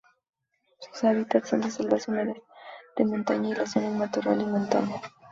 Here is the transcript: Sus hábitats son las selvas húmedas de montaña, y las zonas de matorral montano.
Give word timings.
Sus 0.79 1.03
hábitats 1.03 1.49
son 1.49 1.59
las 1.61 1.75
selvas 1.75 2.07
húmedas 2.07 2.35
de 2.97 3.05
montaña, 3.05 3.49
y 3.49 3.53
las 3.53 3.71
zonas 3.73 3.93
de 3.93 3.99
matorral 3.99 4.47
montano. 4.47 4.99